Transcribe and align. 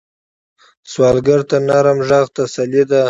سوالګر 0.91 1.41
ته 1.49 1.57
نرم 1.67 1.99
غږ 2.07 2.25
تسلي 2.35 2.83
ده 2.89 2.99